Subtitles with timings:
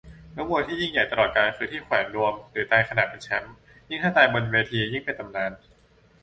[0.35, 3.55] นักมวยที่ยิ่งใหญ่ตลอดกาล คือที่แขวนนวมหรือตายขณะเป็นแชมป์
[3.89, 5.51] ยิ่งถ้าตายบนเวทียิ่งเป็นตำนาน